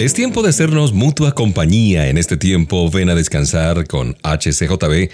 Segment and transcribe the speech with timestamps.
[0.00, 2.90] Es tiempo de hacernos mutua compañía en este tiempo.
[2.90, 5.10] Ven a descansar con HCJB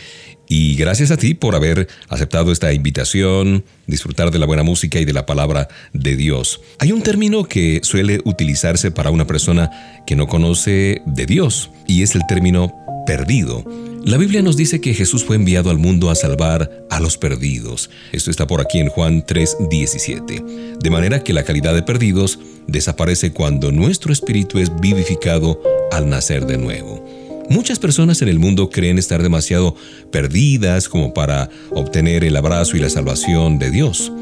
[0.49, 5.05] y gracias a ti por haber aceptado esta invitación, disfrutar de la buena música y
[5.05, 6.61] de la palabra de Dios.
[6.79, 12.05] Hay un término que suele utilizarse para una persona que no conoce de Dios y
[12.05, 12.73] es el término
[13.09, 13.65] perdido.
[14.07, 17.91] La Biblia nos dice que Jesús fue enviado al mundo a salvar a los perdidos.
[18.13, 20.79] Esto está por aquí en Juan 3:17.
[20.81, 26.47] De manera que la calidad de perdidos desaparece cuando nuestro espíritu es vivificado al nacer
[26.47, 27.05] de nuevo.
[27.51, 29.75] Muchas personas en el mundo creen estar demasiado
[30.13, 34.13] perdidas como para obtener el abrazo y la salvación de Dios.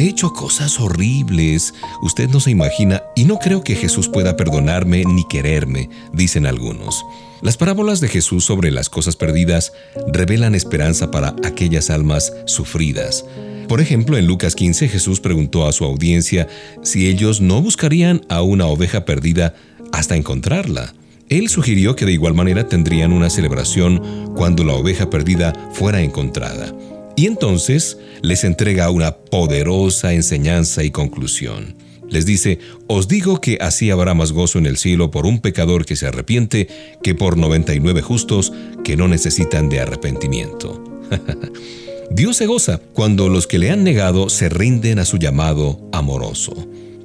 [0.00, 5.04] He hecho cosas horribles, usted no se imagina, y no creo que Jesús pueda perdonarme
[5.04, 7.04] ni quererme, dicen algunos.
[7.42, 9.74] Las parábolas de Jesús sobre las cosas perdidas
[10.10, 13.26] revelan esperanza para aquellas almas sufridas.
[13.68, 16.48] Por ejemplo, en Lucas 15 Jesús preguntó a su audiencia
[16.82, 19.52] si ellos no buscarían a una oveja perdida
[19.92, 20.94] hasta encontrarla.
[21.28, 26.74] Él sugirió que de igual manera tendrían una celebración cuando la oveja perdida fuera encontrada.
[27.20, 31.76] Y entonces les entrega una poderosa enseñanza y conclusión.
[32.08, 35.84] Les dice, os digo que así habrá más gozo en el cielo por un pecador
[35.84, 36.68] que se arrepiente
[37.02, 38.54] que por 99 justos
[38.84, 40.82] que no necesitan de arrepentimiento.
[42.10, 46.54] Dios se goza cuando los que le han negado se rinden a su llamado amoroso.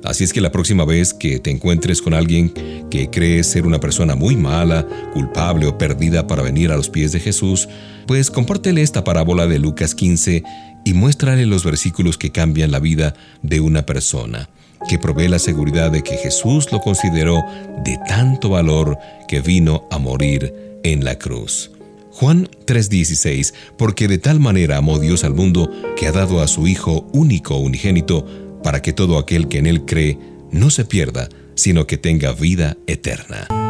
[0.05, 2.53] Así es que la próxima vez que te encuentres con alguien
[2.89, 7.11] que cree ser una persona muy mala, culpable o perdida para venir a los pies
[7.11, 7.67] de Jesús,
[8.05, 10.43] pues compártele esta parábola de Lucas 15
[10.85, 14.49] y muéstrale los versículos que cambian la vida de una persona
[14.87, 17.43] que provee la seguridad de que Jesús lo consideró
[17.83, 21.71] de tanto valor que vino a morir en la cruz.
[22.11, 26.67] Juan 3:16, porque de tal manera amó Dios al mundo que ha dado a su
[26.67, 28.25] Hijo único unigénito,
[28.65, 30.17] para que todo aquel que en Él cree
[30.51, 33.64] no se pierda, sino que tenga vida eterna.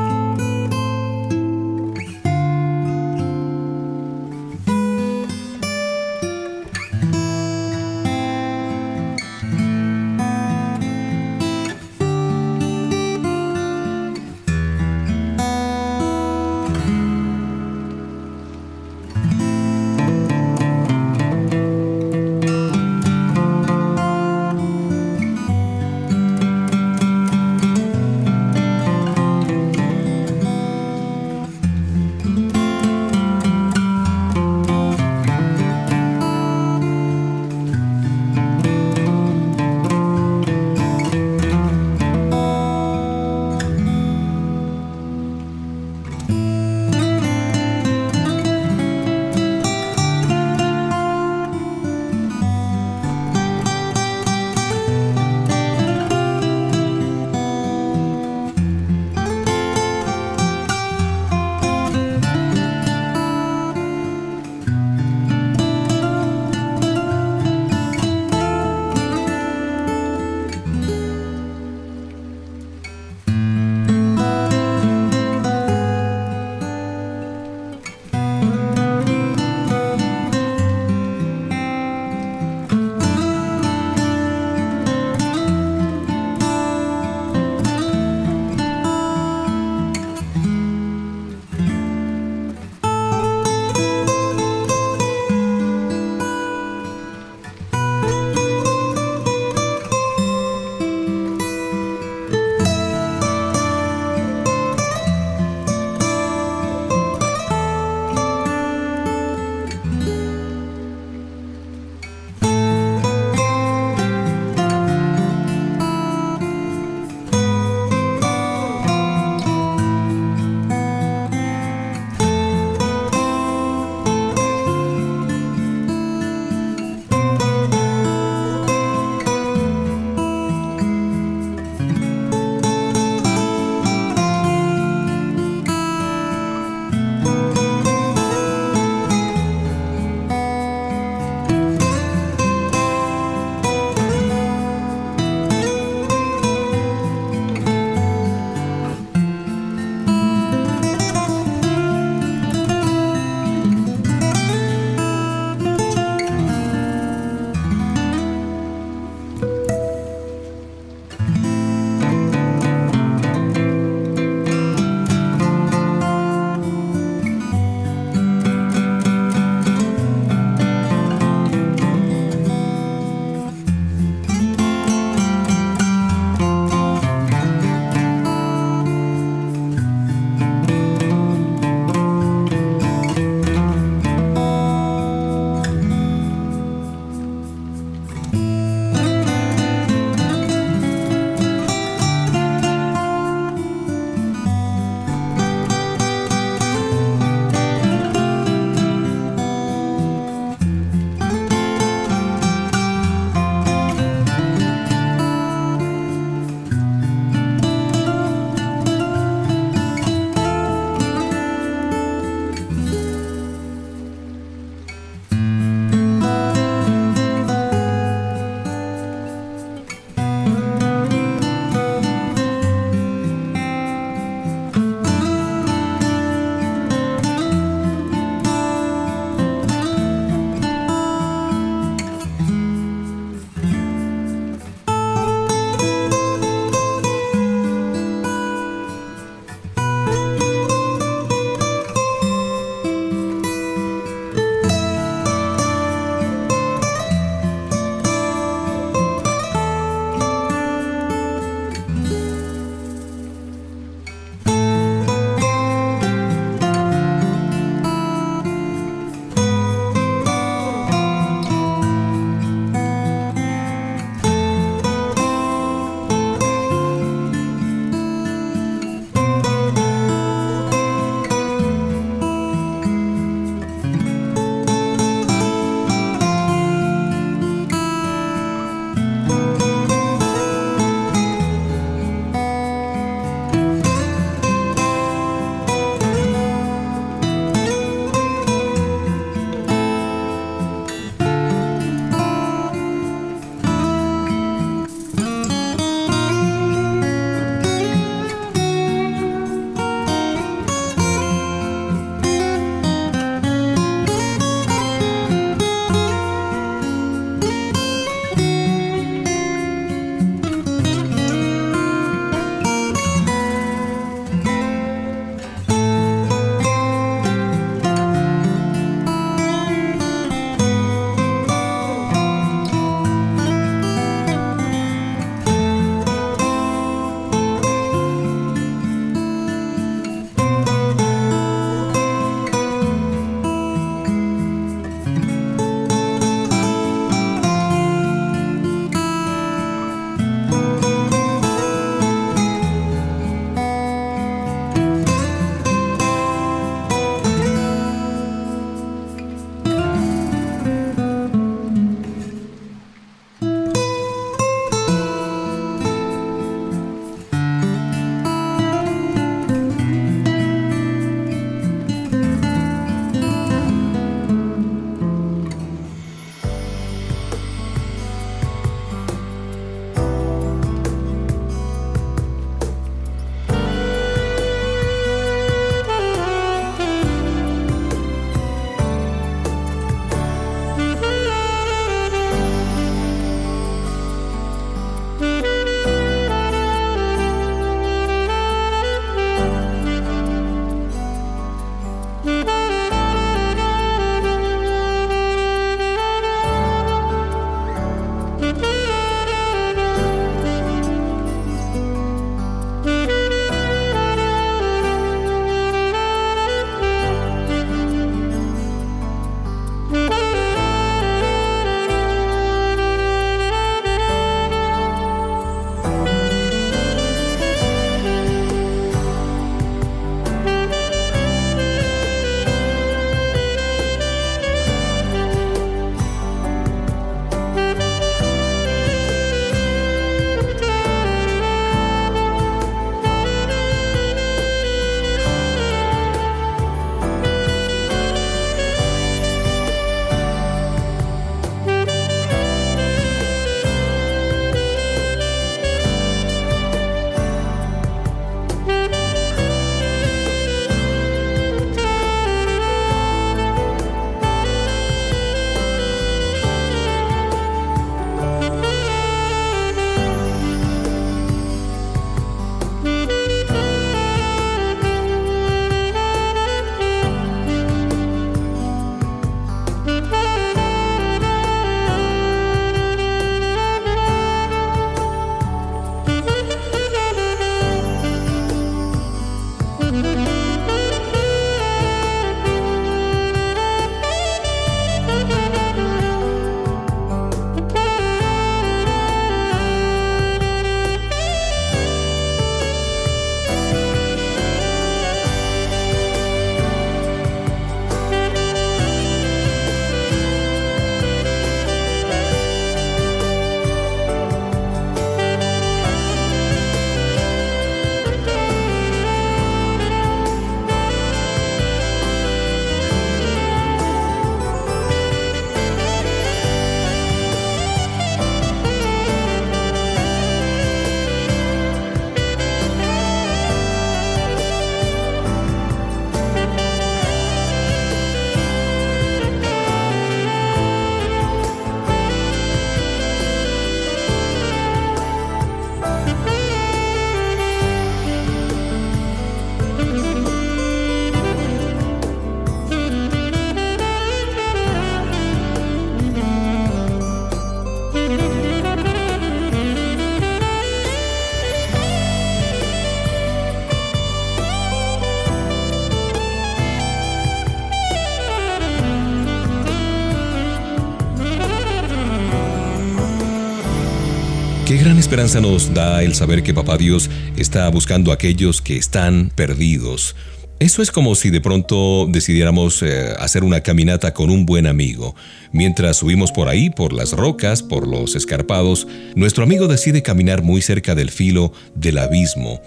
[565.05, 570.15] Esperanza nos da el saber que Papá Dios está buscando a aquellos que están perdidos.
[570.57, 575.15] Eso es como si de pronto decidiéramos eh, hacer una caminata con un buen amigo.
[575.51, 580.63] Mientras subimos por ahí, por las rocas, por los escarpados, nuestro amigo decide caminar muy
[580.63, 582.59] cerca del filo del abismo.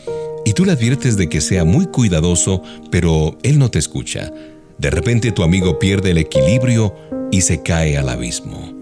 [0.44, 4.30] Y tú le adviertes de que sea muy cuidadoso, pero él no te escucha.
[4.78, 6.94] De repente tu amigo pierde el equilibrio
[7.32, 8.77] y se cae al abismo.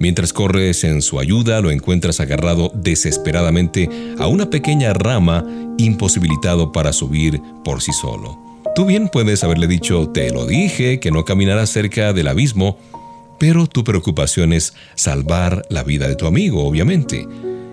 [0.00, 3.88] Mientras corres en su ayuda, lo encuentras agarrado desesperadamente
[4.18, 5.44] a una pequeña rama,
[5.76, 8.38] imposibilitado para subir por sí solo.
[8.74, 12.78] Tú bien puedes haberle dicho, te lo dije, que no caminaras cerca del abismo,
[13.38, 17.26] pero tu preocupación es salvar la vida de tu amigo, obviamente.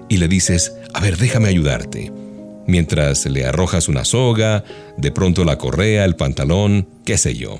[0.10, 2.12] Y le dices, a ver, déjame ayudarte.
[2.67, 4.63] Mientras le arrojas una soga,
[4.98, 7.60] de pronto la correa, el pantalón, qué sé yo.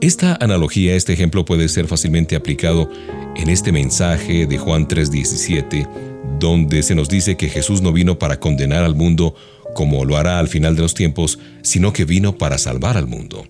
[0.00, 2.90] Esta analogía, este ejemplo puede ser fácilmente aplicado
[3.36, 5.86] en este mensaje de Juan 3:17,
[6.38, 9.34] donde se nos dice que Jesús no vino para condenar al mundo,
[9.74, 13.44] como lo hará al final de los tiempos, sino que vino para salvar al mundo.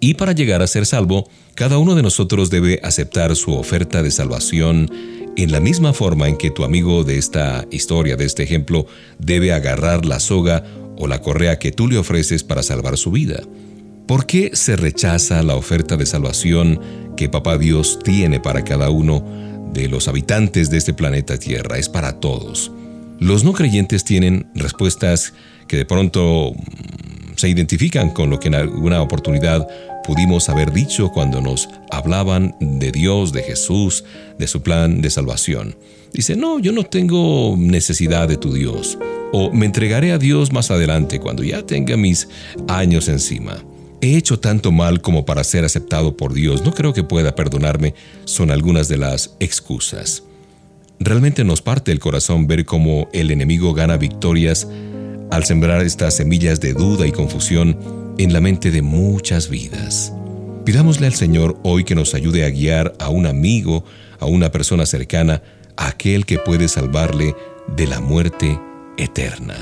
[0.00, 4.10] Y para llegar a ser salvo, cada uno de nosotros debe aceptar su oferta de
[4.10, 4.90] salvación
[5.36, 8.86] en la misma forma en que tu amigo de esta historia, de este ejemplo,
[9.20, 10.64] debe agarrar la soga
[10.96, 13.44] o la correa que tú le ofreces para salvar su vida.
[14.06, 16.78] ¿Por qué se rechaza la oferta de salvación
[17.16, 19.24] que Papá Dios tiene para cada uno
[19.72, 21.78] de los habitantes de este planeta Tierra?
[21.78, 22.70] Es para todos.
[23.18, 25.32] Los no creyentes tienen respuestas
[25.68, 29.66] que de pronto mm, se identifican con lo que en alguna oportunidad
[30.04, 34.04] pudimos haber dicho cuando nos hablaban de Dios, de Jesús,
[34.38, 35.76] de su plan de salvación.
[36.12, 38.98] Dice, no, yo no tengo necesidad de tu Dios.
[39.32, 42.28] O me entregaré a Dios más adelante cuando ya tenga mis
[42.68, 43.64] años encima.
[44.04, 46.62] He hecho tanto mal como para ser aceptado por Dios.
[46.62, 47.94] No creo que pueda perdonarme.
[48.26, 50.24] Son algunas de las excusas.
[51.00, 54.68] Realmente nos parte el corazón ver cómo el enemigo gana victorias
[55.30, 57.78] al sembrar estas semillas de duda y confusión
[58.18, 60.12] en la mente de muchas vidas.
[60.66, 63.86] Pidámosle al Señor hoy que nos ayude a guiar a un amigo,
[64.20, 65.40] a una persona cercana,
[65.78, 67.34] a aquel que puede salvarle
[67.74, 68.60] de la muerte
[68.98, 69.56] eterna.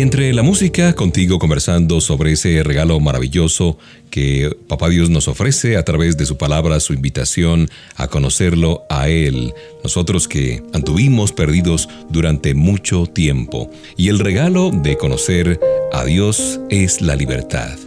[0.00, 3.76] Y entre la música, contigo conversando sobre ese regalo maravilloso
[4.08, 9.10] que Papá Dios nos ofrece a través de su palabra, su invitación a conocerlo a
[9.10, 9.52] Él,
[9.84, 13.70] nosotros que anduvimos perdidos durante mucho tiempo.
[13.98, 15.60] Y el regalo de conocer
[15.92, 17.78] a Dios es la libertad.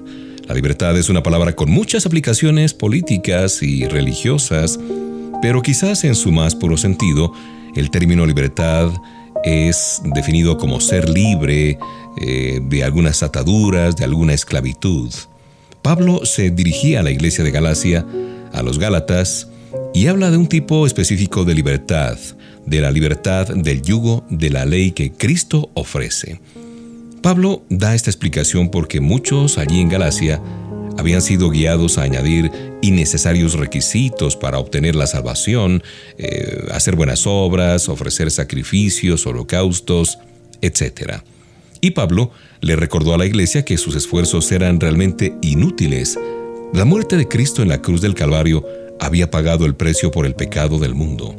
[0.47, 4.79] La libertad es una palabra con muchas aplicaciones políticas y religiosas,
[5.41, 7.33] pero quizás en su más puro sentido,
[7.75, 8.91] el término libertad
[9.43, 11.77] es definido como ser libre
[12.17, 15.11] eh, de algunas ataduras, de alguna esclavitud.
[15.81, 18.05] Pablo se dirigía a la iglesia de Galacia,
[18.53, 19.47] a los Gálatas,
[19.93, 22.17] y habla de un tipo específico de libertad,
[22.65, 26.39] de la libertad del yugo de la ley que Cristo ofrece.
[27.21, 30.41] Pablo da esta explicación porque muchos allí en Galacia
[30.97, 35.83] habían sido guiados a añadir innecesarios requisitos para obtener la salvación,
[36.17, 40.19] eh, hacer buenas obras, ofrecer sacrificios, holocaustos,
[40.61, 41.23] etc.
[41.83, 46.17] Y Pablo le recordó a la iglesia que sus esfuerzos eran realmente inútiles.
[46.73, 48.65] La muerte de Cristo en la cruz del Calvario
[49.01, 51.35] había pagado el precio por el pecado del mundo.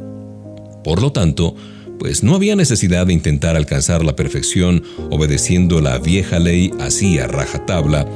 [0.84, 1.56] Por lo tanto,
[1.98, 7.26] pues no había necesidad de intentar alcanzar la perfección obedeciendo la vieja ley así a
[7.26, 8.06] rajatabla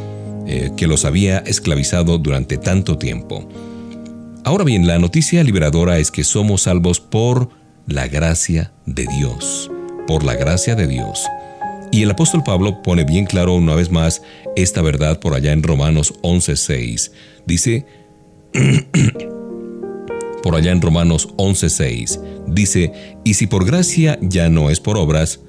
[0.46, 3.48] eh, que los había esclavizado durante tanto tiempo.
[4.44, 7.48] Ahora bien, la noticia liberadora es que somos salvos por
[7.86, 9.70] la gracia de Dios,
[10.06, 11.26] por la gracia de Dios.
[11.90, 14.22] Y el apóstol Pablo pone bien claro una vez más
[14.56, 17.12] esta verdad por allá en Romanos 11:6.
[17.46, 17.86] Dice,
[20.42, 22.92] por allá en Romanos 11:6, dice,
[23.24, 25.40] y si por gracia ya no es por obras,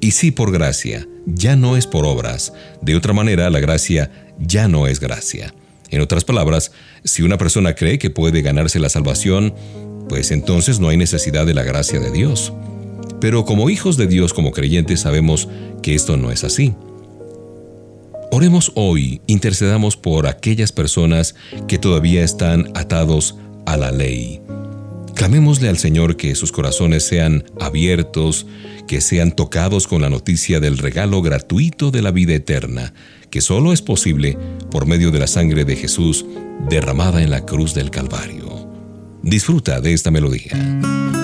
[0.00, 4.68] y si por gracia ya no es por obras, de otra manera la gracia ya
[4.68, 5.54] no es gracia.
[5.90, 6.72] En otras palabras,
[7.04, 9.54] si una persona cree que puede ganarse la salvación,
[10.08, 12.52] pues entonces no hay necesidad de la gracia de Dios.
[13.22, 15.48] Pero como hijos de Dios, como creyentes, sabemos
[15.80, 16.74] que esto no es así.
[18.32, 21.36] Oremos hoy, intercedamos por aquellas personas
[21.68, 24.40] que todavía están atados a la ley.
[25.14, 28.44] Clamémosle al Señor que sus corazones sean abiertos,
[28.88, 32.92] que sean tocados con la noticia del regalo gratuito de la vida eterna,
[33.30, 34.36] que solo es posible
[34.68, 36.26] por medio de la sangre de Jesús
[36.68, 38.68] derramada en la cruz del Calvario.
[39.22, 41.21] Disfruta de esta melodía.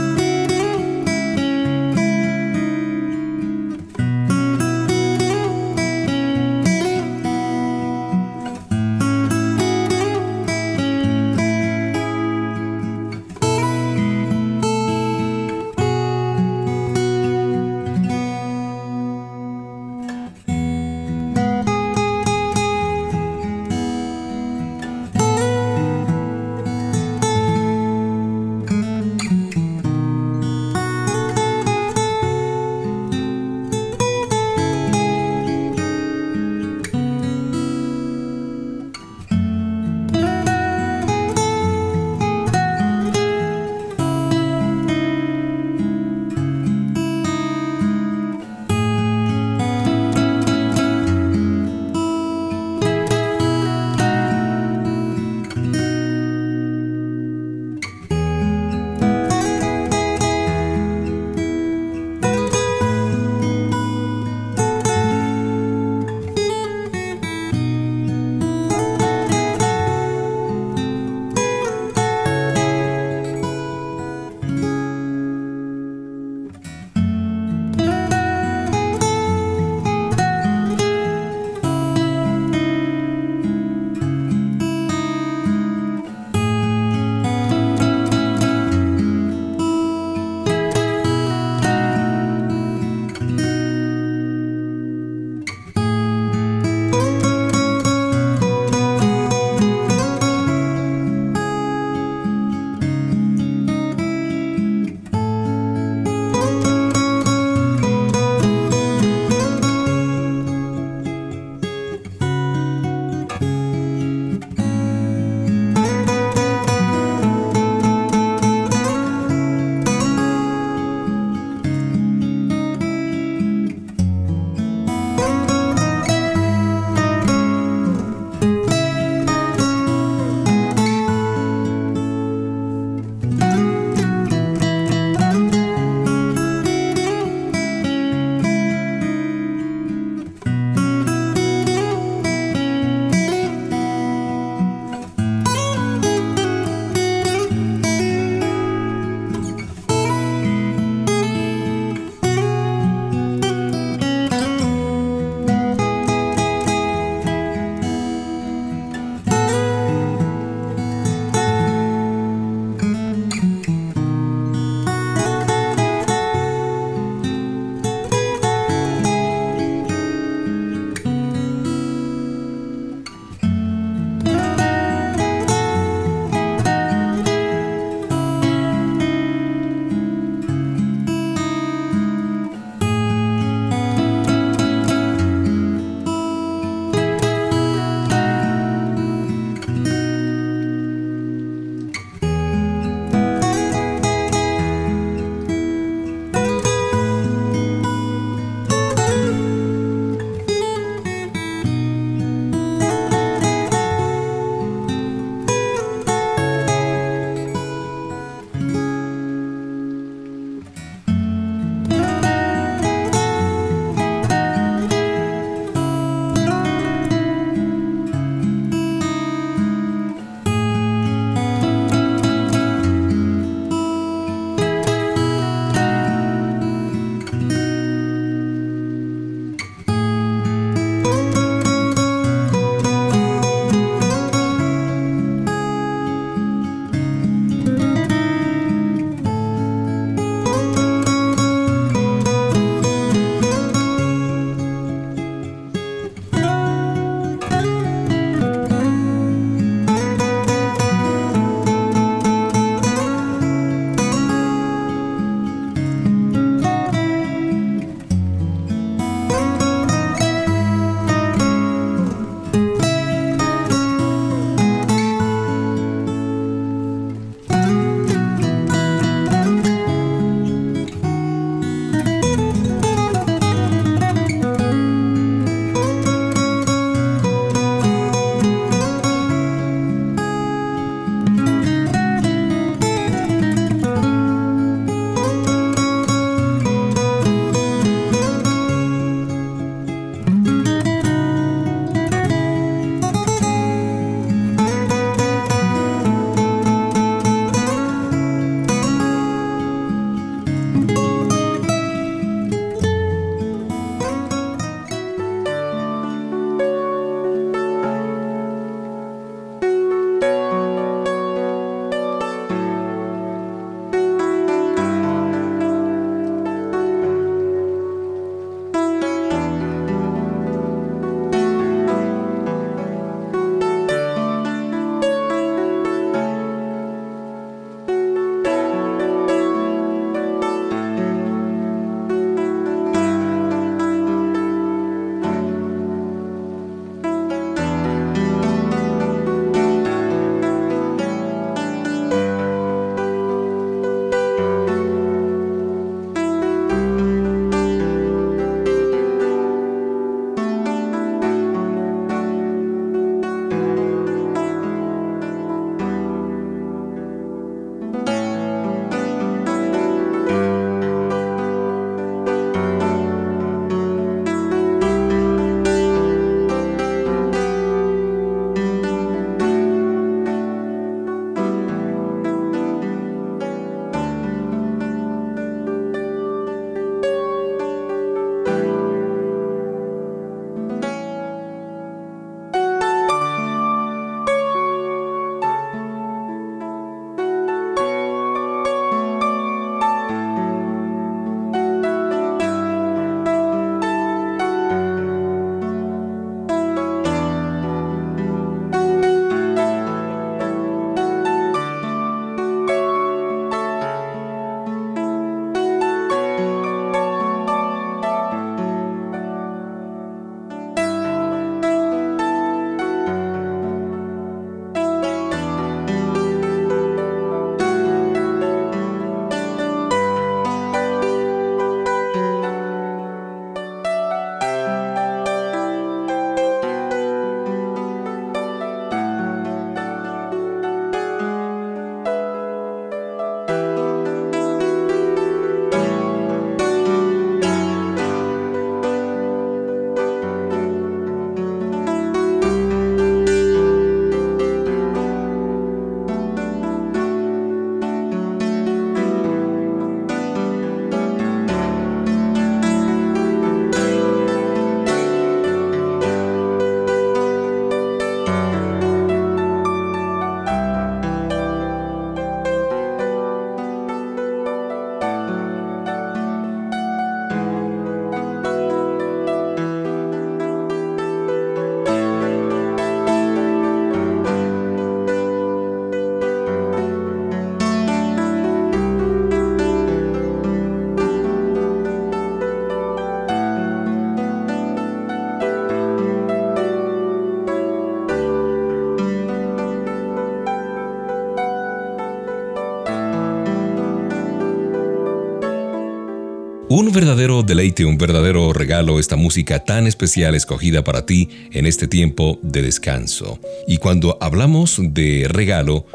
[496.79, 501.89] Un verdadero deleite, un verdadero regalo esta música tan especial escogida para ti en este
[501.89, 503.41] tiempo de descanso.
[503.67, 505.87] Y cuando hablamos de regalo,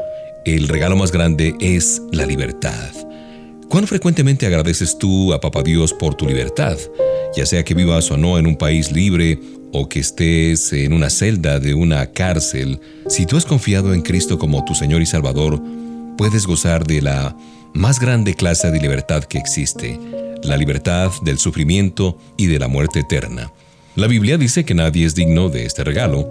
[0.44, 2.92] el regalo más grande es la libertad.
[3.70, 6.76] ¿Cuán frecuentemente agradeces tú a Papá Dios por tu libertad?
[7.34, 9.40] Ya sea que vivas o no en un país libre
[9.72, 12.78] o que estés en una celda de una cárcel,
[13.08, 15.62] si tú has confiado en Cristo como tu Señor y Salvador,
[16.18, 17.34] puedes gozar de la
[17.72, 19.98] más grande clase de libertad que existe
[20.44, 23.52] la libertad del sufrimiento y de la muerte eterna.
[23.96, 26.28] La Biblia dice que nadie es digno de este regalo,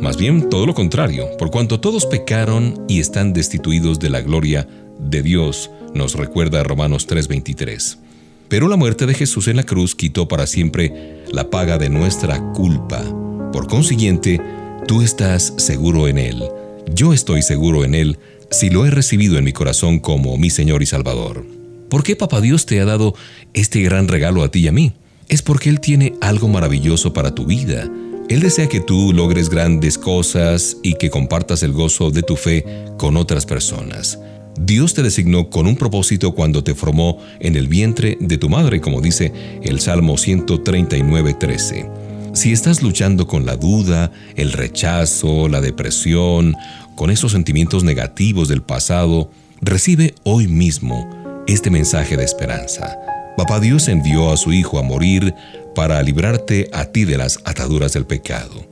[0.00, 4.68] más bien todo lo contrario, por cuanto todos pecaron y están destituidos de la gloria
[4.98, 7.98] de Dios, nos recuerda Romanos 3:23.
[8.48, 12.52] Pero la muerte de Jesús en la cruz quitó para siempre la paga de nuestra
[12.52, 13.02] culpa.
[13.52, 14.40] Por consiguiente,
[14.86, 16.44] tú estás seguro en Él.
[16.94, 18.18] Yo estoy seguro en Él
[18.50, 21.57] si lo he recibido en mi corazón como mi Señor y Salvador.
[21.88, 23.14] ¿Por qué Papá Dios te ha dado
[23.54, 24.92] este gran regalo a ti y a mí?
[25.28, 27.90] Es porque Él tiene algo maravilloso para tu vida.
[28.28, 32.64] Él desea que tú logres grandes cosas y que compartas el gozo de tu fe
[32.98, 34.18] con otras personas.
[34.60, 38.82] Dios te designó con un propósito cuando te formó en el vientre de tu madre,
[38.82, 39.32] como dice
[39.62, 42.34] el Salmo 139.13.
[42.34, 46.54] Si estás luchando con la duda, el rechazo, la depresión,
[46.96, 49.30] con esos sentimientos negativos del pasado,
[49.62, 51.17] recibe hoy mismo
[51.48, 52.98] este mensaje de esperanza.
[53.36, 55.34] Papá Dios envió a su Hijo a morir
[55.74, 58.66] para librarte a ti de las ataduras del pecado.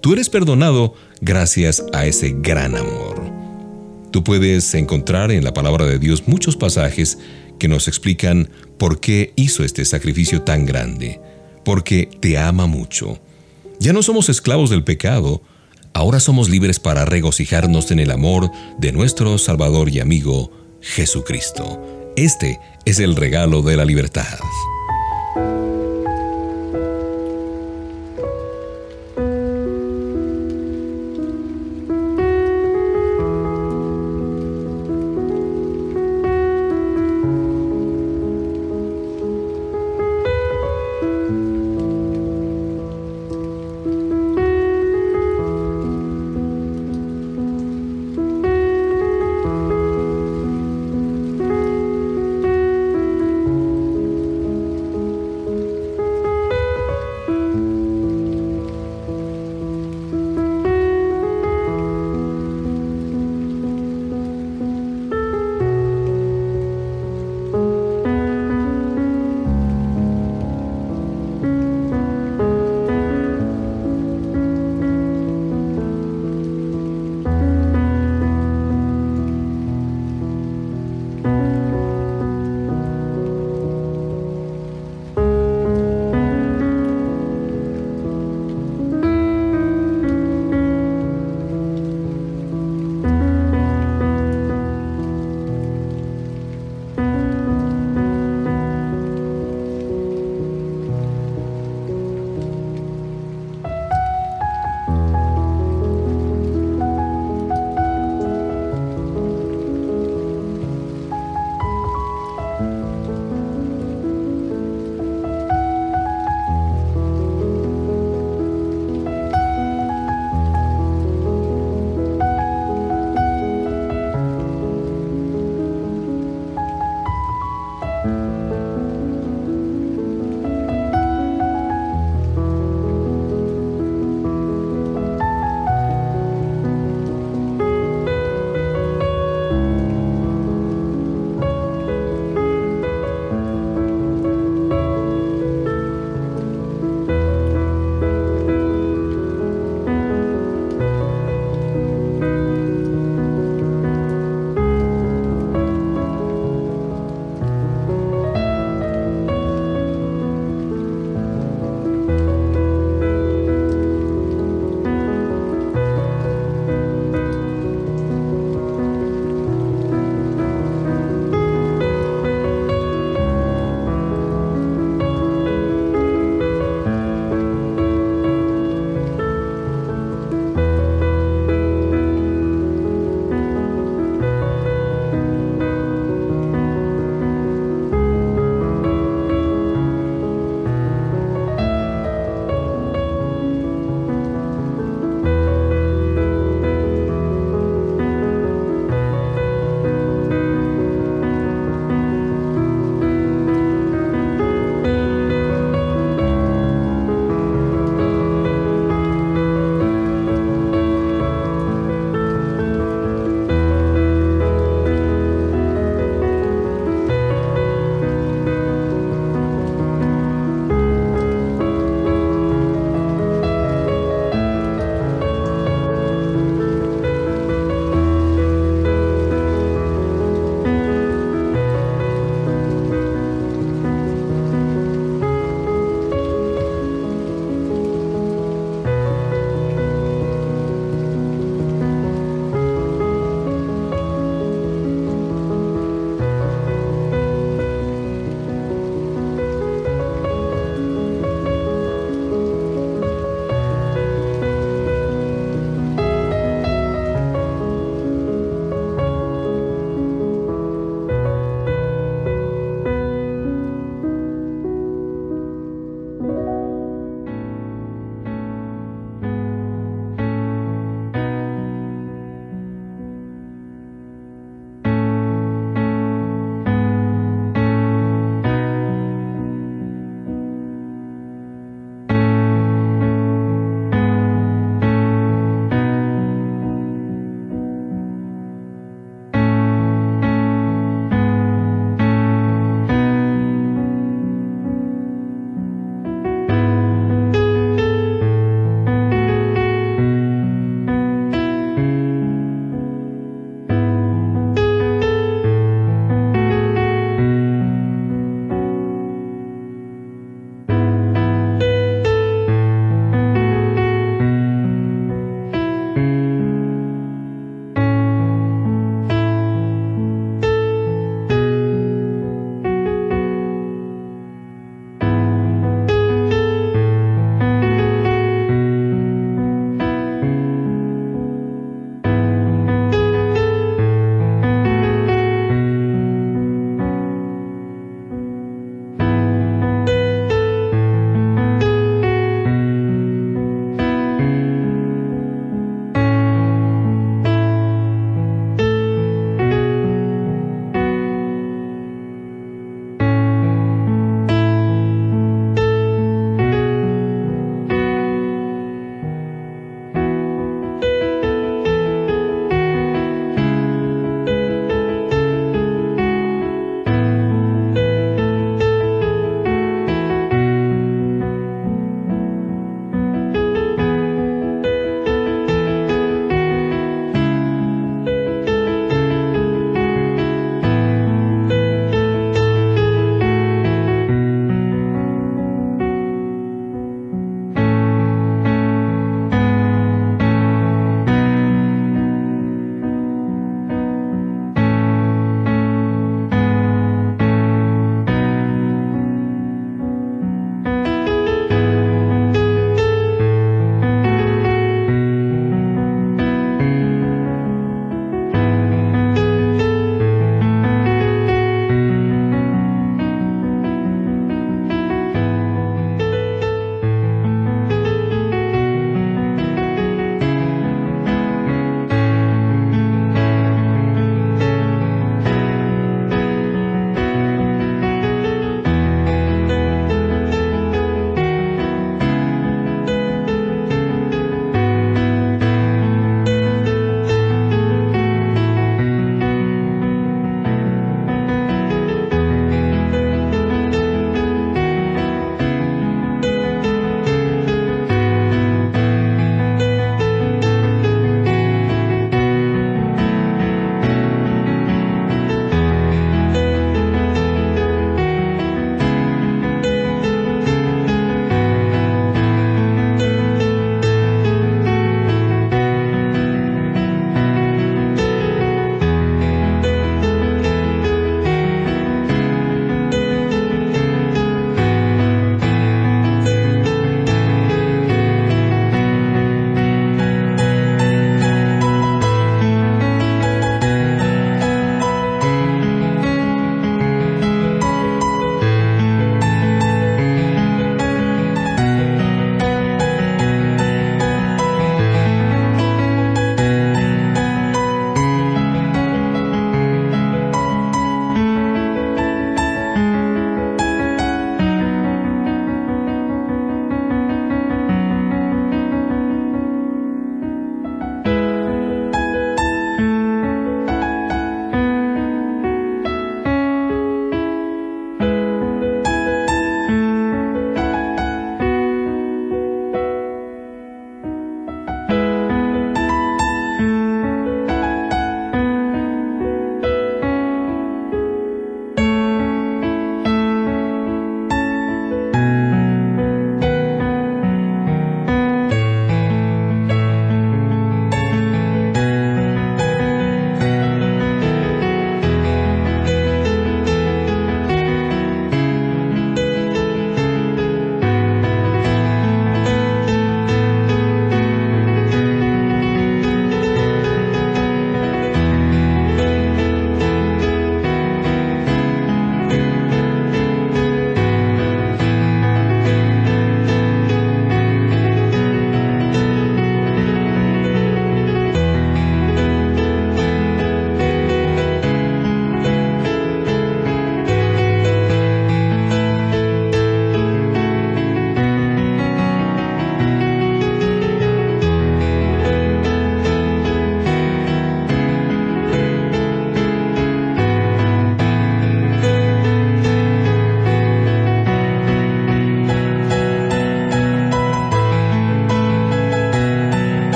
[0.00, 3.22] Tú eres perdonado gracias a ese gran amor.
[4.10, 7.18] Tú puedes encontrar en la palabra de Dios muchos pasajes
[7.58, 11.20] que nos explican por qué hizo este sacrificio tan grande,
[11.64, 13.18] porque te ama mucho.
[13.80, 15.42] Ya no somos esclavos del pecado,
[15.92, 21.97] ahora somos libres para regocijarnos en el amor de nuestro Salvador y amigo Jesucristo.
[22.18, 24.40] Este es el regalo de la libertad.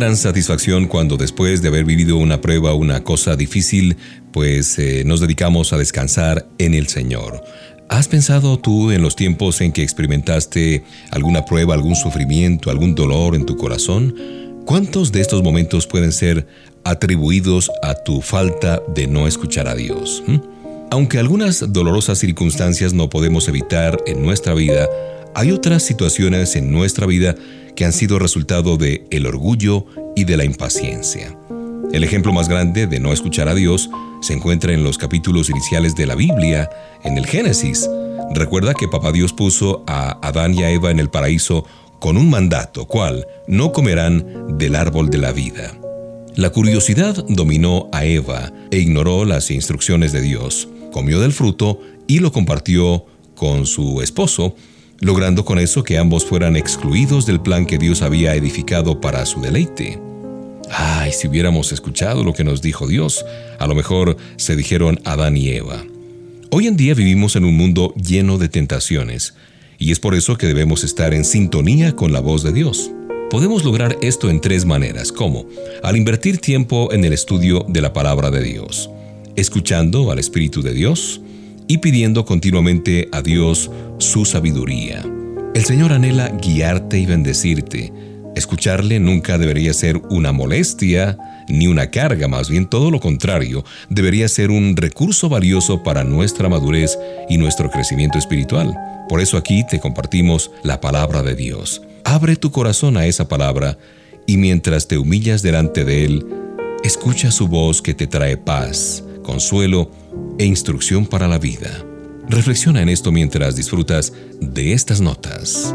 [0.00, 3.98] Gran satisfacción cuando después de haber vivido una prueba, una cosa difícil,
[4.32, 7.44] pues eh, nos dedicamos a descansar en el Señor.
[7.90, 13.34] ¿Has pensado tú en los tiempos en que experimentaste alguna prueba, algún sufrimiento, algún dolor
[13.34, 14.14] en tu corazón?
[14.64, 16.46] ¿Cuántos de estos momentos pueden ser
[16.82, 20.22] atribuidos a tu falta de no escuchar a Dios?
[20.26, 20.36] ¿Mm?
[20.92, 24.88] Aunque algunas dolorosas circunstancias no podemos evitar en nuestra vida,
[25.34, 27.36] hay otras situaciones en nuestra vida
[27.80, 31.34] que han sido resultado de el orgullo y de la impaciencia.
[31.94, 33.88] El ejemplo más grande de no escuchar a Dios
[34.20, 36.68] se encuentra en los capítulos iniciales de la Biblia,
[37.04, 37.88] en el Génesis.
[38.34, 41.64] Recuerda que Papá Dios puso a Adán y a Eva en el paraíso
[42.00, 45.72] con un mandato, cual no comerán del árbol de la vida.
[46.36, 50.68] La curiosidad dominó a Eva e ignoró las instrucciones de Dios.
[50.92, 54.54] Comió del fruto y lo compartió con su esposo,
[55.00, 59.40] logrando con eso que ambos fueran excluidos del plan que Dios había edificado para su
[59.40, 59.98] deleite.
[60.70, 63.24] Ay, si hubiéramos escuchado lo que nos dijo Dios,
[63.58, 65.82] a lo mejor se dijeron Adán y Eva.
[66.50, 69.34] Hoy en día vivimos en un mundo lleno de tentaciones,
[69.78, 72.90] y es por eso que debemos estar en sintonía con la voz de Dios.
[73.30, 75.46] Podemos lograr esto en tres maneras, como
[75.82, 78.90] al invertir tiempo en el estudio de la palabra de Dios,
[79.36, 81.20] escuchando al Espíritu de Dios,
[81.70, 85.04] y pidiendo continuamente a Dios su sabiduría.
[85.54, 87.92] El Señor anhela guiarte y bendecirte.
[88.34, 91.16] Escucharle nunca debería ser una molestia
[91.48, 96.48] ni una carga, más bien todo lo contrario, debería ser un recurso valioso para nuestra
[96.48, 96.98] madurez
[97.28, 98.76] y nuestro crecimiento espiritual.
[99.08, 101.82] Por eso aquí te compartimos la palabra de Dios.
[102.02, 103.78] Abre tu corazón a esa palabra
[104.26, 106.26] y mientras te humillas delante de Él,
[106.82, 109.99] escucha su voz que te trae paz, consuelo
[110.40, 111.84] e instrucción para la vida.
[112.26, 115.74] Reflexiona en esto mientras disfrutas de estas notas.